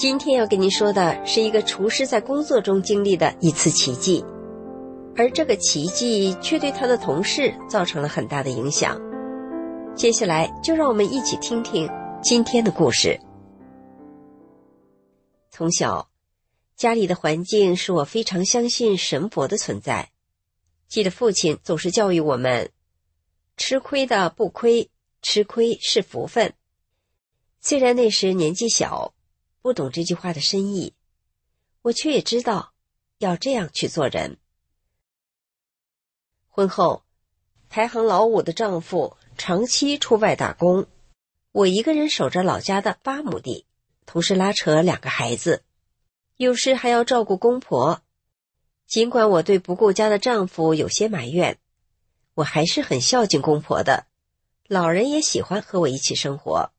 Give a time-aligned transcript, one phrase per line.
[0.00, 4.24] 今天要跟您说的是一个厨师在工作中经历的一次奇迹。
[5.14, 8.98] 而这个奇迹却对他的同事造成了很大的影响。
[9.94, 11.86] 接下来，就让我们一起听听
[12.22, 13.20] 今天的故事。
[15.50, 16.08] 从小，
[16.76, 20.08] 家里的环境使我非常相信神佛的存在。
[20.88, 22.70] 记得父亲总是教育我们
[23.58, 24.88] ：“吃亏的不亏，
[25.20, 26.54] 吃亏是福分。”
[27.60, 29.12] 虽然那时年纪小，
[29.62, 30.94] 不懂这句话的深意，
[31.82, 32.72] 我却也知道
[33.18, 34.38] 要这样去做人。
[36.48, 37.04] 婚后，
[37.68, 40.86] 排行老五的丈夫长期出外打工，
[41.52, 43.66] 我一个人守着老家的八亩地，
[44.06, 45.62] 同时拉扯两个孩子，
[46.36, 48.02] 有时还要照顾公婆。
[48.86, 51.58] 尽管我对不顾家的丈夫有些埋怨，
[52.34, 54.06] 我还是很孝敬公婆的。
[54.66, 56.72] 老人也喜欢和我一起生活。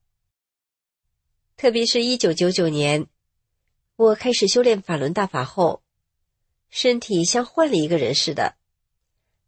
[1.62, 3.06] 特别是一九九九年，
[3.96, 5.84] 我开始修炼法轮大法后，
[6.72, 8.56] 身体像换了一个人似的。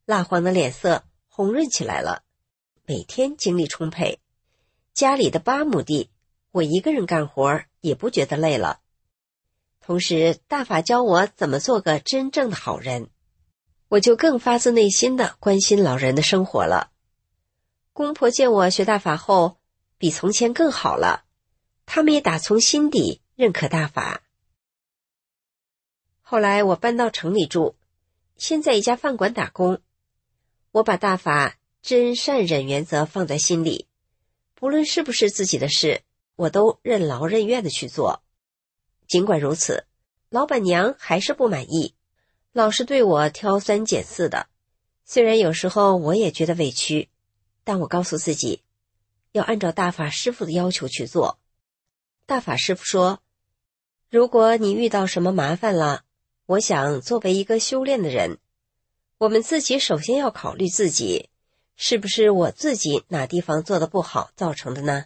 [0.05, 2.21] 蜡黄的脸色红润起来了，
[2.85, 4.19] 每天精力充沛。
[4.93, 6.11] 家里的八亩地，
[6.51, 8.81] 我一个人干活也不觉得累了。
[9.81, 13.09] 同时，大法教我怎么做个真正的好人，
[13.87, 16.91] 我就更发自内心的关心老人的生活了。
[17.91, 19.57] 公婆见我学大法后，
[19.97, 21.25] 比从前更好了，
[21.85, 24.21] 他们也打从心底认可大法。
[26.21, 27.75] 后来我搬到城里住，
[28.37, 29.81] 先在一家饭馆打工。
[30.71, 33.87] 我把大法真善忍原则放在心里，
[34.55, 36.01] 不论是不是自己的事，
[36.35, 38.23] 我都任劳任怨的去做。
[39.07, 39.85] 尽管如此，
[40.29, 41.93] 老板娘还是不满意，
[42.51, 44.47] 老是对我挑三拣四的。
[45.05, 47.09] 虽然有时候我也觉得委屈，
[47.63, 48.63] 但我告诉自己，
[49.33, 51.37] 要按照大法师傅的要求去做。
[52.25, 53.19] 大法师傅说
[54.09, 56.03] ：“如果你遇到什么麻烦了，
[56.45, 58.37] 我想作为一个修炼的人。”
[59.19, 61.29] 我们自己首先要考虑自己，
[61.75, 65.05] 是不是我自己哪地方做的不好造成的呢？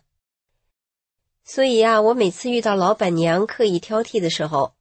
[1.44, 4.76] 所以呀，我每次遇到老板娘刻意挑剔的时候，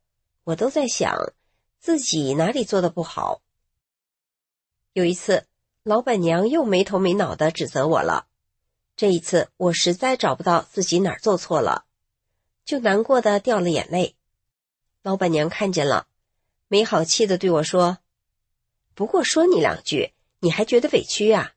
[0.44, 1.32] 我都在想
[1.78, 3.40] 自己哪里做的不好。
[4.92, 5.46] 有一次，
[5.82, 8.26] 老板娘又没头没脑的指责我了，
[8.94, 11.85] 这一次我实在找不到自己哪儿做错了，
[12.66, 14.16] 就难过的掉了眼泪。
[15.02, 16.08] 老板娘看见了，
[16.68, 17.98] 没好气的对我说。
[18.94, 21.54] 不过说你两句，你还觉得委屈呀？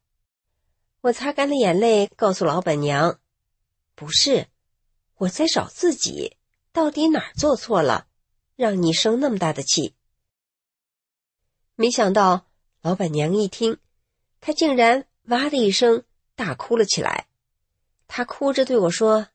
[1.01, 3.19] 我擦干了眼泪，告诉老板娘
[3.95, 4.47] ：“不是，
[5.15, 6.37] 我在找自己，
[6.71, 8.07] 到底哪儿做错了，
[8.55, 9.95] 让你生那么大的气？”
[11.75, 12.45] 没想到
[12.81, 13.79] 老板娘一听，
[14.41, 16.03] 她竟然哇的一声
[16.35, 17.27] 大哭了起来。
[18.07, 19.29] 她哭着对我说：“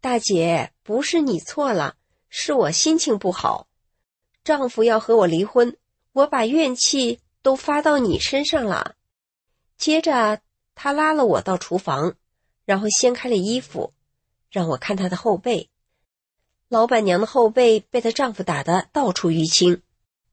[0.00, 1.96] 大姐，不是你错了，
[2.30, 3.68] 是我心情不好，
[4.42, 5.76] 丈夫要和我离婚，
[6.14, 8.96] 我把怨气。”都发到你身上了。
[9.76, 10.40] 接着，
[10.74, 12.16] 他拉了我到厨房，
[12.64, 13.92] 然后掀开了衣服，
[14.50, 15.68] 让我看他的后背。
[16.68, 19.82] 老板娘的后背被她丈夫打得到处淤青，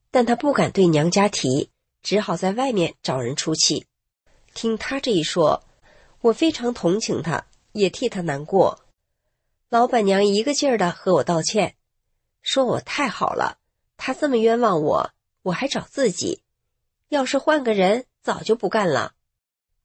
[0.10, 1.70] 但她不敢对娘家提，
[2.02, 3.86] 只好在外面找人出气。
[4.54, 5.64] 听她这一说，
[6.22, 8.85] 我非常同情她，也替她难过。
[9.70, 11.76] 老板娘一个劲儿的和我道歉，
[12.42, 13.58] 说我太好了，
[13.98, 16.44] 他这么冤枉我，我还找自己。
[17.10, 19.14] 要是换个人，早就不干了。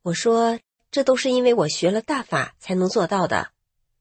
[0.02, 0.58] 我说，
[0.90, 3.52] 这都是因为我学了大法才能做到的。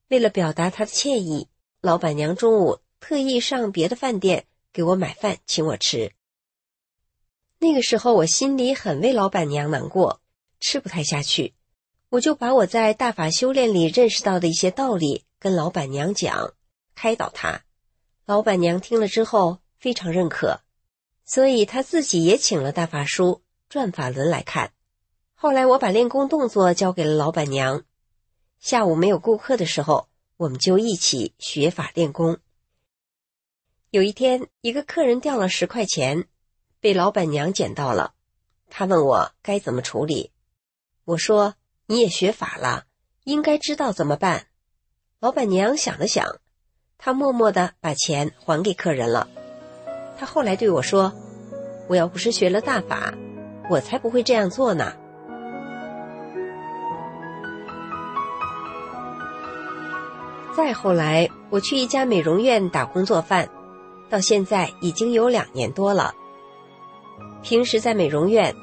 [0.10, 1.48] 为了表达他的歉意，
[1.81, 6.14] 老板娘中午特意上别的饭店给我买饭，请我吃。
[7.60, 10.22] 那个时候，我心里很为老板娘难过，
[10.60, 11.54] 吃不太下去。
[12.10, 16.54] 我就把我在大法修炼里认识到的一些道理跟老板娘讲，
[16.96, 17.64] 开导她。
[18.26, 20.62] 老板娘听了之后非常认可。
[21.26, 23.26] 所以他自己也请了大法书
[23.70, 24.74] 《转法轮》来看。
[25.36, 27.86] 后来我把练功动作交给了老板娘。
[28.60, 32.40] 下午没有顾客的时候，我们就一起学法练功。
[33.92, 36.28] 有一天，一个客人掉了十块钱，
[36.80, 38.16] 被老板娘捡到了。
[38.68, 40.32] 他问我该怎么处理。
[41.06, 41.54] 我说
[41.86, 42.86] ：“你也学法了，
[43.24, 44.48] 应该知道怎么办。”
[45.21, 46.38] 老板娘想了想，
[46.98, 49.27] 她默默的把钱还给客人了。
[50.18, 51.12] 她后来对我说
[51.89, 53.13] ：“我要不是学了大法，
[53.69, 54.94] 我才不会这样做呢。
[60.56, 63.50] 再后来，我去一家美容院打工做饭，
[64.10, 66.13] 到现在已经有两年多了。
[67.44, 68.56] 平时在美容院，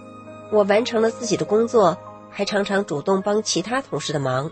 [0.50, 1.98] 我完成了自己的工作，
[2.30, 4.50] 还常常主动帮其他同事的忙。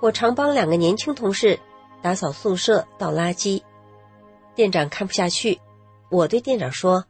[0.00, 1.60] 我常帮两个年轻同事
[2.02, 3.62] 打扫宿舍、倒垃圾。
[4.54, 5.60] 店长看不下去，
[6.10, 7.04] 我对店长说：“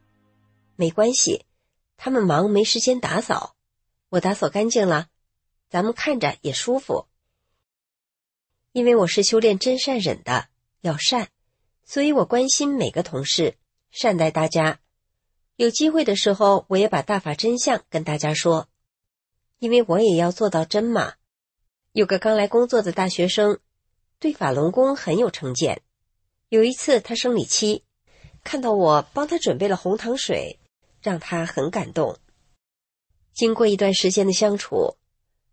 [0.75, 1.45] 没关系，
[1.97, 3.55] 他们忙没时间打扫，
[4.09, 5.07] 我打扫干净了，
[5.69, 7.07] 咱们看着也舒服。”
[8.73, 10.49] 因为我是修炼真善忍的，
[10.81, 11.29] 要善，
[11.85, 13.57] 所以我关心每个同事，
[13.93, 14.81] 善待大家。
[15.55, 18.69] 有机会的时候，我也把大法真相跟大家说，
[19.61, 21.15] 因为我也要做到真嘛。
[21.93, 23.59] 有个刚来工作的大学生，
[24.19, 25.83] 对法轮功很有成见。
[26.49, 27.85] 有一次他生理期，
[28.45, 30.59] 看到我帮他准备了红糖水，
[31.03, 32.17] 让他很感动。
[33.33, 34.97] 经过一段时间的相处，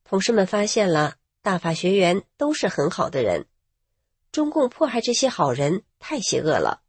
[0.03, 1.15] 同事们发现了。
[1.43, 3.45] 大法学员都是很好的人，
[4.33, 6.81] 中共迫害这些好人太邪恶了，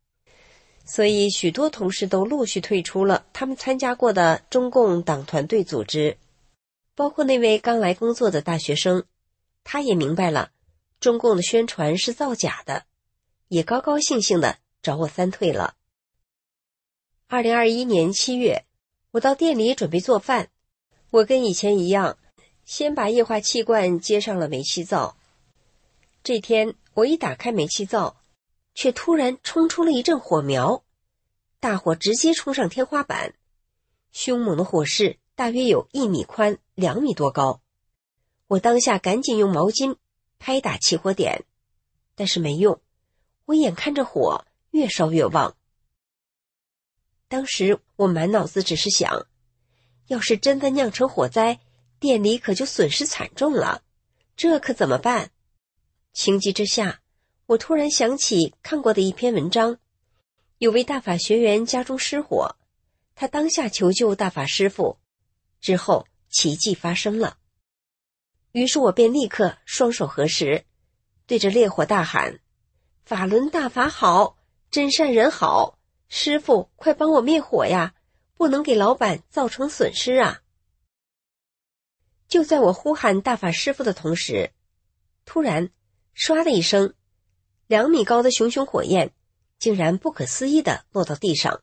[0.85, 6.19] 所以许多同事都陆续退出了他们参加过的中共党团队组织，
[6.97, 9.05] 包括那位刚来工作的大学生，
[9.70, 10.50] 他也明白了
[10.99, 12.87] 中共的宣传是造假的，
[13.49, 15.75] 也高高兴兴的找我三退了。
[17.26, 18.65] 二零二一年七月，
[19.11, 20.49] 我到店里准备做饭，
[21.11, 22.17] 我跟以前一样。
[22.65, 25.19] 先把液化气罐接上了煤气灶。
[26.23, 28.17] 这天，我一打开煤气灶，
[28.75, 30.82] 却突然冲出了一阵火苗，
[31.61, 33.35] 大火直接冲上天花板，
[34.12, 37.61] 凶猛的火势大约有一米宽、两米多高。
[38.49, 39.97] 我当下赶紧用毛巾
[40.39, 41.45] 拍打起火点，
[42.15, 42.81] 但是没用，
[43.45, 45.56] 我眼看着火越烧越旺。
[47.29, 49.27] 当时我满脑子只是想，
[50.06, 51.61] 要是真的酿成火灾。
[52.00, 53.83] 店里可就损失惨重了，
[54.37, 55.33] 这可怎么办？
[56.12, 57.01] 情急之下，
[57.47, 59.79] 我突然想起看过的一篇文章，
[60.59, 62.55] 有位大法学员家中失火，
[63.17, 64.99] 他当下求救大法师父，
[65.61, 67.38] 之后奇迹发生了。
[68.53, 70.65] 于是我便立刻双手合十，
[71.27, 72.41] 对着烈火大喊
[73.05, 74.39] ：“法轮大法好，
[74.71, 75.79] 真善人好，
[76.09, 77.95] 师傅快帮我灭火呀！
[78.35, 80.41] 不能给老板造成损失啊！”
[82.29, 84.53] 就在我呼喊大法师傅的同时，
[85.25, 85.71] 突然，
[86.17, 86.94] 唰的一声，
[87.67, 89.12] 两米高的熊熊火焰
[89.59, 91.62] 竟然不可思议的落到地上。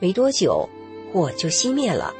[0.00, 0.68] 没多久，
[1.12, 2.14] 火就熄灭了。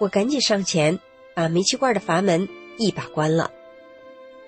[0.00, 0.98] 我赶紧上前，
[1.34, 2.48] 把煤气罐的阀门
[2.78, 3.50] 一把关了。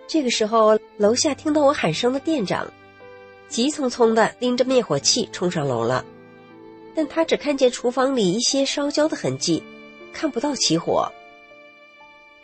[0.09, 2.67] 这个时候，楼下听到我喊声的店长，
[3.49, 6.03] 急匆匆的拎着灭火器冲上楼了。
[6.95, 9.63] 但他只看见厨房里一些烧焦的痕迹，
[10.11, 11.13] 看不到起火。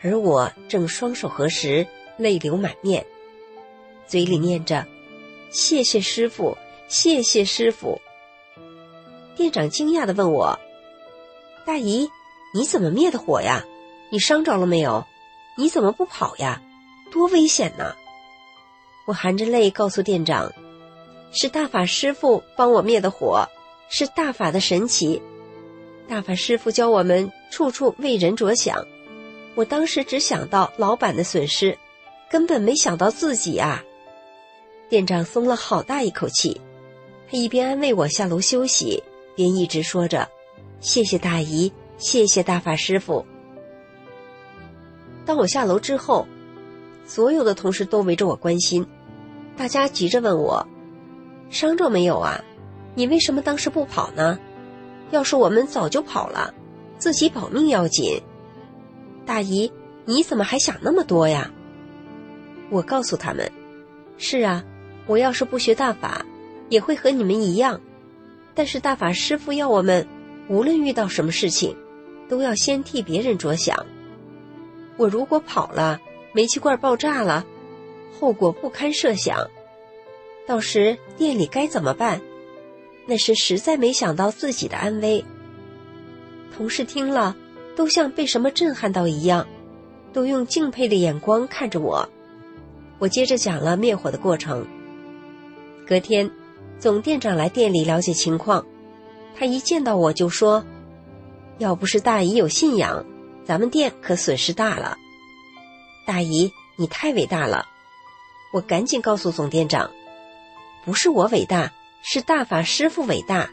[0.03, 1.87] 而我正双手合十，
[2.19, 3.05] 泪流满面，
[4.07, 4.87] 嘴里念着
[5.49, 6.55] ：“谢谢师傅，
[6.89, 7.99] 谢谢师傅。”
[9.35, 10.59] 店长惊讶的问我
[11.65, 12.07] ：“大姨，
[12.53, 13.65] 你怎么灭的火呀？
[14.11, 15.07] 你伤着了没有？
[15.57, 16.63] 你怎么不跑呀？
[17.11, 17.95] 多危险呐！”
[19.07, 20.53] 我含着泪告诉店长
[21.33, 23.49] ：“是大法师傅帮我灭的火。”
[23.91, 25.23] 是大法的神奇，
[26.07, 28.87] 大法师傅教我们处处为人着想。
[29.55, 31.79] 我当时只想到老板的损失，
[32.31, 33.83] 根本没想到自己啊。
[34.91, 36.61] 店长松了好大一口气，
[37.31, 39.03] 他一边安慰我下楼休息，
[39.35, 40.29] 边一直说着
[40.81, 43.27] ：“谢谢大姨，谢谢大法师傅。”
[45.27, 46.27] 当我下楼之后，
[47.05, 48.87] 所有的同事都围着我关心，
[49.57, 50.67] 大家急着问我
[51.51, 52.43] ：“伤着没有啊？”
[52.95, 54.39] 你为什么当时不跑呢？
[55.11, 56.53] 要是我们早就跑了，
[56.99, 58.21] 自己保命要紧。
[59.25, 59.71] 大姨，
[60.05, 61.51] 你怎么还想那么多呀？
[62.71, 63.53] 我告诉他们：
[64.17, 64.65] 是啊，
[65.07, 66.27] 我要是不学大法，
[66.69, 67.81] 也会和你们一样。
[68.55, 70.09] 但是大法师傅要我们，
[70.49, 71.77] 无论遇到什么事情，
[72.29, 73.77] 都要先替别人着想。
[74.97, 76.01] 我如果跑了，
[76.33, 77.45] 煤气罐爆炸了，
[78.19, 79.49] 后果不堪设想。
[80.47, 82.21] 到时店里该怎么办？
[83.07, 85.25] 那是实在没想到自己的安危。
[86.57, 87.37] 同事听了，
[87.77, 89.47] 都像被什么震撼到一样，
[90.13, 92.09] 都用敬佩的眼光看着我。
[92.99, 94.67] 我接着讲了灭火的过程。
[95.87, 96.31] 隔天，
[96.79, 98.67] 总店长来店里了解情况，
[99.37, 100.65] 他一见到我就说
[101.59, 103.05] ：“要不是大姨有信仰，
[103.45, 104.97] 咱们店可损失大了。”
[106.07, 107.67] 大姨，你太伟大了！
[108.53, 109.91] 我赶紧告诉总店长
[110.85, 113.51] ：“不是我伟大。”是大法师父伟大。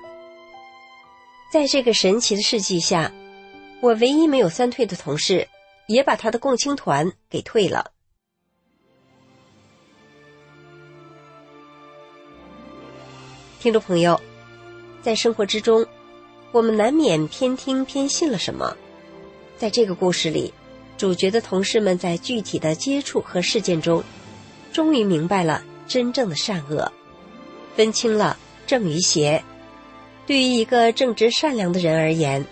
[1.52, 3.12] 在这个神奇的事迹下，
[3.82, 5.50] 我唯一没有三退的同事，
[5.88, 7.92] 也把他的共青团给退了。
[13.60, 14.22] 听众朋友，
[15.02, 15.86] 在生活之中，
[16.56, 18.78] 我们难免偏听偏信了什么。
[19.58, 20.54] 在这个故事里，
[20.98, 24.02] 主角的同事们在具体的接触和事件中，
[24.72, 26.90] 终于明白了真正的善恶，
[27.76, 29.44] 分清了正与邪。
[30.26, 32.46] 对于一个正直善良的人而言，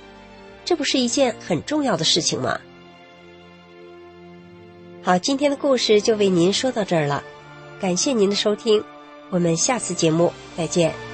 [0.66, 2.60] 这不是一件很重要的事情吗？
[5.02, 7.24] 好，今天的故事就为您说到这儿了，
[7.80, 8.84] 感谢您的收听，
[9.30, 11.12] 我们下次节目再见。